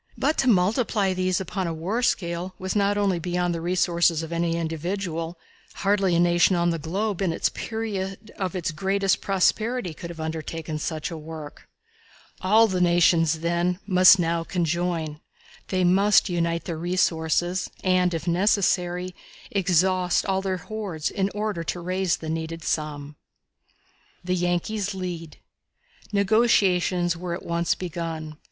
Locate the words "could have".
9.93-10.19